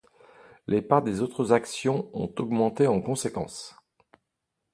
Les 0.65 0.81
parts 0.81 1.03
des 1.03 1.21
autres 1.21 1.51
actions 1.51 2.09
ont 2.15 2.33
augmenté 2.39 2.87
en 2.87 3.01
conséquence. 3.01 3.75